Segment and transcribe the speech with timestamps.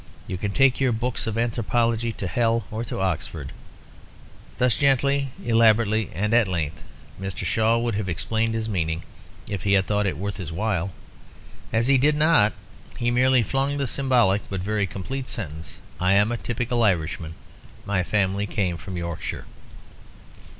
[0.25, 3.51] You can take your books of anthropology to hell or to Oxford."
[4.57, 6.81] Thus gently, elaborately and at length,
[7.21, 7.45] Mr.
[7.45, 9.03] Shaw would have explained his meaning,
[9.47, 10.91] if he had thought it worth his while.
[11.71, 12.53] As he did not
[12.97, 17.35] he merely flung the symbolic, but very complete sentence, "I am a typical Irishman;
[17.85, 19.45] my family came from Yorkshire."